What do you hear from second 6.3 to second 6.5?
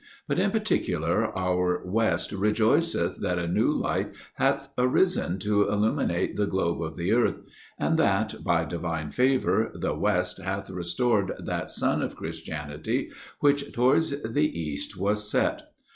the